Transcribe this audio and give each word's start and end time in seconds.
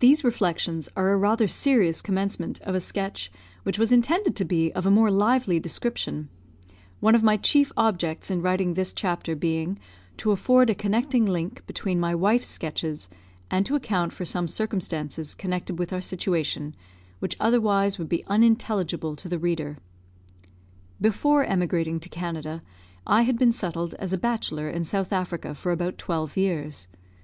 These 0.00 0.24
reflections 0.24 0.88
are 0.96 1.12
a 1.12 1.16
rather 1.16 1.46
serious 1.46 2.02
commencement 2.02 2.60
of 2.62 2.74
a 2.74 2.80
sketch 2.80 3.30
which 3.62 3.78
was 3.78 3.92
intended 3.92 4.34
to 4.34 4.44
be 4.44 4.72
of 4.72 4.86
a 4.86 4.90
more 4.90 5.08
lively 5.08 5.60
description; 5.60 6.28
one 6.98 7.14
of 7.14 7.22
my 7.22 7.36
chief 7.36 7.70
objects 7.76 8.28
in 8.28 8.42
writing 8.42 8.74
this 8.74 8.92
chapter 8.92 9.36
being 9.36 9.78
to 10.16 10.32
afford 10.32 10.68
a 10.68 10.74
connecting 10.74 11.24
link 11.26 11.64
between 11.64 12.00
my 12.00 12.12
wife's 12.12 12.48
sketches, 12.48 13.08
and 13.52 13.64
to 13.66 13.76
account 13.76 14.12
for 14.12 14.24
some 14.24 14.48
circumstances 14.48 15.32
connected 15.32 15.78
with 15.78 15.92
our 15.92 16.00
situation, 16.00 16.74
which 17.20 17.36
otherwise 17.38 18.00
would 18.00 18.08
be 18.08 18.24
unintelligible 18.26 19.14
to 19.14 19.28
the 19.28 19.38
reader. 19.38 19.78
Before 21.00 21.44
emigrating 21.44 22.00
to 22.00 22.08
Canada, 22.08 22.64
I 23.06 23.22
had 23.22 23.38
been 23.38 23.52
settled 23.52 23.94
as 24.00 24.12
a 24.12 24.18
bachelor 24.18 24.68
in 24.68 24.82
South 24.82 25.12
Africa 25.12 25.54
for 25.54 25.70
about 25.70 25.98
twelve 25.98 26.36
years. 26.36 26.88